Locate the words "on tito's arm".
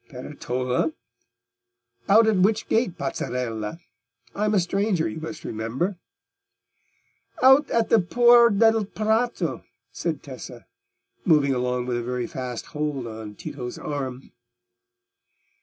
13.05-14.31